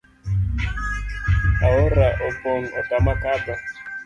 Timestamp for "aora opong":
1.65-2.71